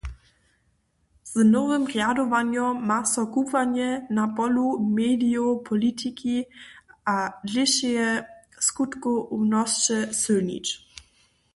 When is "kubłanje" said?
3.33-4.07